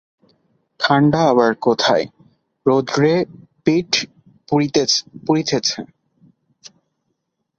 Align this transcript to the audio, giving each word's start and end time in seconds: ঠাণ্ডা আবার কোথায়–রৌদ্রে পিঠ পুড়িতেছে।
ঠাণ্ডা 0.79 1.21
আবার 1.29 1.51
কোথায়–রৌদ্রে 1.61 3.13
পিঠ 3.65 3.91
পুড়িতেছে। 4.47 5.79